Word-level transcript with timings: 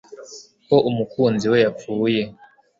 ko 0.67 0.75
umukunzi 0.89 1.45
we 1.51 1.57
yapfuye, 1.65 2.21